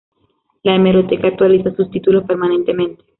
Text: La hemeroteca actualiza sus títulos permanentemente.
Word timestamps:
La 0.63 0.73
hemeroteca 0.75 1.27
actualiza 1.27 1.75
sus 1.75 1.91
títulos 1.91 2.23
permanentemente. 2.23 3.03